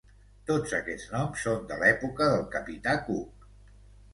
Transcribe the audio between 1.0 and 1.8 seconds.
noms són de